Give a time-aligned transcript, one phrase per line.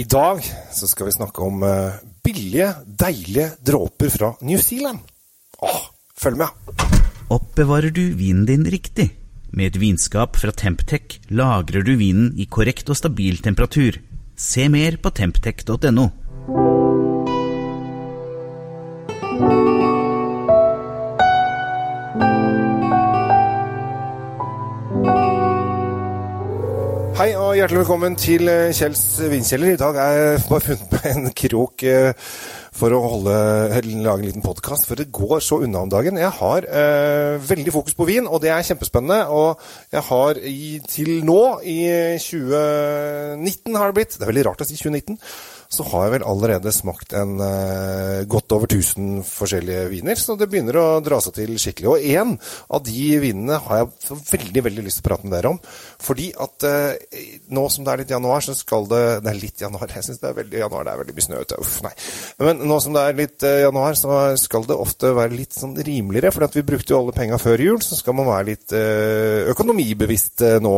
[0.00, 0.40] I dag
[0.72, 5.02] så skal vi snakke om uh, billige, deilige dråper fra New Zealand.
[5.60, 5.82] Åh,
[6.16, 6.70] følg med!
[7.28, 9.10] Oppbevarer du vinen din riktig?
[9.52, 13.98] Med et vinskap fra Temptec lagrer du vinen i korrekt og stabil temperatur.
[14.40, 16.06] Se mer på temptec.no.
[27.30, 29.76] Hei og hjertelig velkommen til eh, Kjells vinkjeller.
[29.76, 32.32] I dag har jeg bare funnet meg en krok eh,
[32.80, 33.34] for å holde,
[34.00, 36.18] lage en liten podkast, for det går så unna om dagen.
[36.20, 39.20] Jeg har eh, veldig fokus på vin, og det er kjempespennende.
[39.36, 39.60] Og
[39.92, 41.78] jeg har i, til nå, i
[42.20, 45.20] 2019 har det blitt Det er veldig rart å si 2019
[45.70, 50.18] så har jeg vel allerede smakt en eh, godt over 1000 forskjellige viner.
[50.18, 51.92] Så det begynner å dra seg til skikkelig.
[51.92, 52.32] Og én
[52.74, 55.60] av de vinene har jeg veldig veldig lyst til å prate med dere om.
[56.02, 57.20] Fordi at eh,
[57.54, 60.18] nå som det er litt januar, så skal det Det er litt januar, jeg syns
[60.22, 61.60] det er veldig januar, det er veldig mye snø ute.
[61.62, 61.94] Uff, nei.
[62.42, 65.74] Men nå som det er litt uh, januar, så skal det ofte være litt sånn
[65.76, 66.32] rimeligere.
[66.34, 68.74] For vi brukte jo alle penga før jul, så skal man være litt
[69.50, 70.74] økonomibevisst nå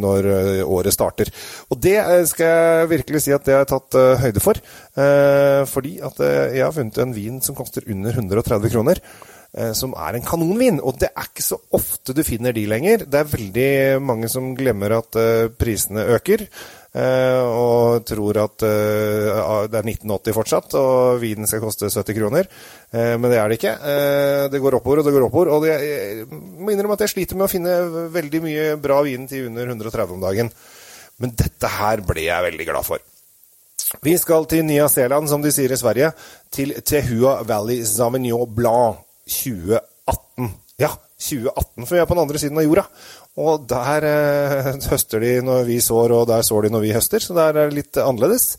[0.00, 0.28] når
[0.66, 1.30] året starter.
[1.70, 1.96] Og det
[2.30, 4.60] skal jeg virkelig si at det har jeg tatt høyde for.
[4.98, 9.02] Eh, fordi at eh, jeg har funnet en vin som koster under 130 kroner.
[9.50, 10.78] Eh, som er en kanonvin.
[10.82, 13.06] Og det er ikke så ofte du finner de lenger.
[13.06, 13.70] Det er veldig
[14.04, 15.18] mange som glemmer at
[15.58, 16.46] prisene øker.
[16.90, 22.48] og tror at det er 1980 fortsatt, og vinen skal koste 70 kroner.
[22.92, 23.76] men det er det ikke.
[24.50, 25.52] det går oppover og det går oppover.
[25.54, 29.46] Og jeg må innrømme at jeg sliter med å finne veldig mye bra vin til
[29.46, 30.50] under 130 om dagen.
[31.18, 32.98] Men dette her ble jeg veldig glad for.
[34.02, 36.10] Vi skal til Nya Zeeland, som de sier i Sverige,
[36.50, 40.52] til Tehua Valley Sauvignon Blanc 2018.
[40.80, 42.86] Ja, 2018, for vi er på den andre siden av jorda.
[43.40, 47.22] Og der eh, høster de når vi sår, og der sår de når vi høster,
[47.22, 48.56] så der er det litt annerledes.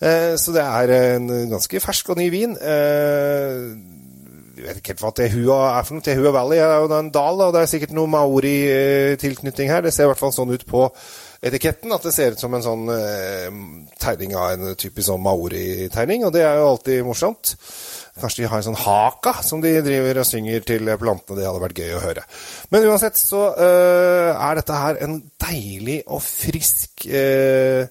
[0.00, 2.56] Eh, så det er en ganske fersk og ny vin.
[2.56, 3.60] Eh,
[4.56, 6.04] jeg vet ikke helt hva Tehua er for noe.
[6.06, 9.84] Tehua Valley er jo en dal, og det er sikkert noe maori-tilknytning her.
[9.84, 10.86] Det ser i hvert fall sånn ut på
[11.46, 13.58] etiketten at det ser ut som en sånn eh,
[14.00, 17.56] tegning av en typisk sånn maori-tegning, og det er jo alltid morsomt.
[18.16, 21.36] Kanskje de har en sånn haka som de driver og synger til plantene.
[21.36, 22.22] Det hadde vært gøy å høre.
[22.72, 27.84] Men uansett så uh, er dette her en deilig og frisk uh,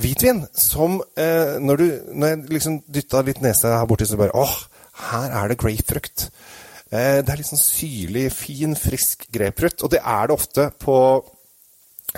[0.00, 4.36] hvitvin som uh, når, du, når jeg liksom dytta litt nese her borti, så bare
[4.38, 4.56] åh,
[5.10, 6.30] her er det grapefrukt.
[6.90, 9.84] det er litt sånn syrlig, fin, frisk grapefrukt.
[9.84, 10.96] Og det er det ofte på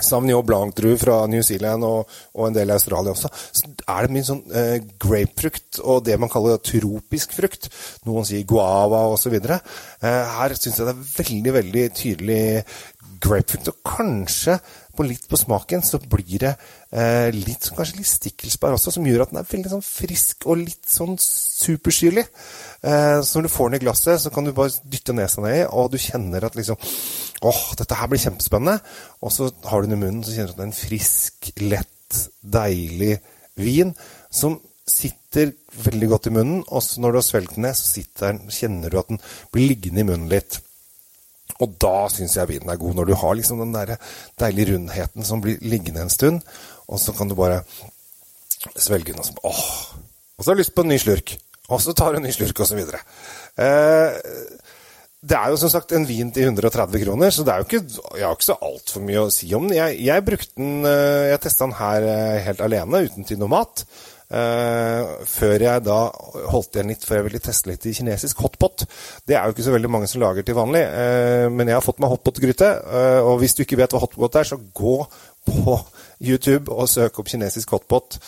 [0.01, 4.15] Sauvignon Blanc-druer fra New Zealand og, og, en del av Australia også, så er det
[4.17, 7.69] mye sånn eh, grapefrukt og det man kaller tropisk frukt.
[8.09, 9.37] Noen sier guava osv.
[9.37, 12.43] Eh, her syns jeg det er veldig, veldig tydelig
[13.23, 13.71] grapefrukt.
[13.71, 14.59] Og kanskje
[14.93, 16.53] på litt på smaken så blir det
[16.93, 20.61] eh, litt, kanskje litt stikkelsbær også, som gjør at den er veldig sånn frisk og
[20.65, 22.27] litt sånn supersyrlig.
[22.85, 25.63] Eh, så når du får den i glasset, så kan du bare dytte nesa ned
[25.63, 26.81] i, og du kjenner at liksom
[27.49, 28.83] åh, dette her blir kjempespennende.
[29.23, 31.53] Og så har du den i munnen, så kjenner du at det er en frisk,
[31.63, 33.17] lett, deilig
[33.57, 33.95] vin
[34.33, 34.59] som
[34.89, 35.55] sitter
[35.85, 36.61] veldig godt i munnen.
[36.69, 39.23] Og så når du har svelget den ned, så den, kjenner du at den
[39.55, 40.61] blir liggende i munnen litt.
[41.63, 43.95] Og da syns jeg vinen er god, når du har liksom den der
[44.41, 46.43] deilige rundheten som blir liggende en stund,
[46.91, 47.63] og så kan du bare
[48.77, 49.65] svelge den og så Åh!
[50.37, 51.37] Og så har du lyst på en ny slurk.
[51.71, 52.99] Og så tar du en ny slurk, og så videre.
[53.61, 54.17] Eh,
[55.23, 58.01] det er jo som sagt en vin til 130 kroner, så det er jo ikke,
[58.19, 59.77] jeg har ikke så altfor mye å si om den.
[59.79, 63.53] Jeg, jeg brukte den, eh, jeg testa den her eh, helt alene, uten til noe
[63.53, 63.85] mat.
[64.33, 65.97] Uh, før jeg da
[66.49, 68.87] holdt igjen litt, for jeg ville teste litt i kinesisk hotpot.
[69.29, 71.85] Det er jo ikke så veldig mange som lager til vanlig, uh, men jeg har
[71.85, 72.71] fått meg hotpot-gryte.
[72.87, 74.97] Uh, og hvis du ikke vet hva hotpot er, så gå
[75.45, 75.77] på
[76.23, 78.21] YouTube og søk opp kinesisk hotpot.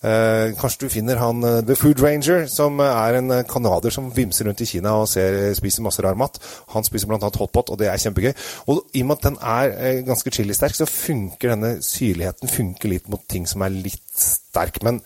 [0.00, 4.68] kanskje du finner han The Food Ranger, som er en canadier som vimser rundt i
[4.70, 6.38] Kina og ser, spiser masse rar mat.
[6.72, 7.18] Han spiser bl.a.
[7.18, 8.32] hotpot, og det er kjempegøy.
[8.70, 13.10] Og i og med at den er ganske chilisterk, så funker denne syrligheten funker litt
[13.12, 14.80] mot ting som er litt sterk.
[14.86, 15.02] Men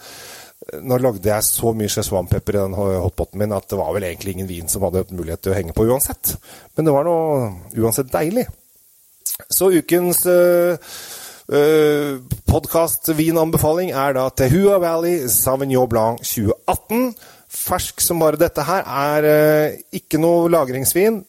[0.82, 4.34] nå lagde jeg så mye szechuanpepper i den hotpoten min at det var vel egentlig
[4.34, 6.34] ingen vin som hadde mulighet til å henge på uansett.
[6.74, 8.46] Men det var noe uansett deilig.
[9.50, 10.78] Så ukens uh,
[11.50, 17.14] uh, podkast-vinanbefaling er da Tehua Valley Sauvignon Blanc 2018.
[17.54, 18.86] Fersk som bare dette her.
[18.86, 21.22] Er uh, ikke noe lagringsvin.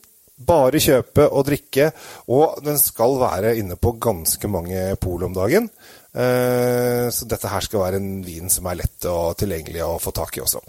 [0.45, 1.89] Bare kjøpe og drikke.
[2.29, 5.69] Og den skal være inne på ganske mange pol om dagen.
[6.15, 10.13] Eh, så dette her skal være en vin som er lett og tilgjengelig å få
[10.15, 10.61] tak i også.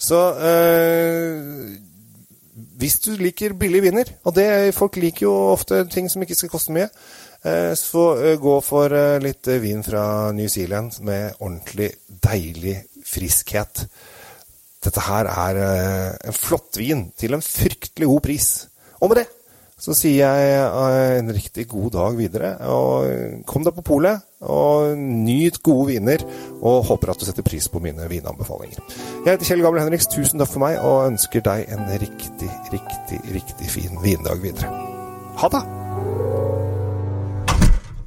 [0.00, 1.72] Så eh,
[2.80, 6.52] hvis du liker billige viner, og det, folk liker jo ofte ting som ikke skal
[6.52, 6.90] koste mye,
[7.40, 8.02] Eh, Så
[8.36, 8.92] gå for
[9.24, 11.86] litt vin fra New Zealand med ordentlig
[12.20, 12.74] deilig
[13.08, 13.86] friskhet.
[14.84, 15.60] Dette her er
[16.28, 18.50] en flott vin til en fryktelig god pris.
[19.00, 19.26] Og med det
[19.80, 22.50] så sier jeg eh, en riktig god dag videre.
[22.68, 26.24] Og kom deg på polet, og nyt gode viner.
[26.60, 28.82] Og håper at du setter pris på mine vinanbefalinger.
[29.24, 33.22] Jeg heter Kjell Gabriel Henriks, tusen takk for meg, og ønsker deg en riktig, riktig,
[33.32, 34.68] riktig fin vindag videre.
[35.40, 35.64] Ha det!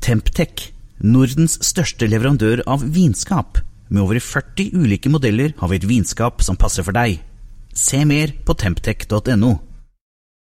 [0.03, 0.69] Temptec,
[1.03, 3.63] Nordens største leverandør av vinskap.
[3.89, 7.17] Med over 40 ulike modeller har vi et vinskap som passer for deg.
[7.73, 9.53] Se mer på temptec.no.